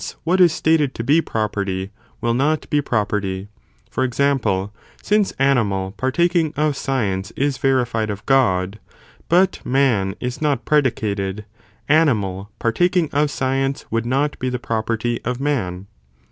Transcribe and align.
what 0.23 0.41
is 0.41 0.51
stated 0.51 0.95
to 0.95 1.03
be 1.03 1.21
property, 1.21 1.91
will 2.21 2.33
not 2.33 2.67
be 2.71 2.81
property: 2.81 3.49
For 3.91 4.03
example, 4.03 4.73
since 5.03 5.31
animal 5.33 5.91
partaking 5.95 6.55
of 6.57 6.75
science 6.75 7.29
is 7.35 7.59
verified 7.59 8.09
of 8.09 8.25
God, 8.25 8.79
but 9.29 9.63
man 9.63 10.15
is 10.19 10.41
not 10.41 10.65
predicated, 10.65 11.45
animal 11.87 12.49
partaking 12.57 13.11
of 13.13 13.29
science 13.29 13.85
would 13.91 14.07
not 14.07 14.39
be 14.39 14.49
the 14.49 14.57
property 14.57 15.19
of 15.23 15.39
man. 15.39 15.85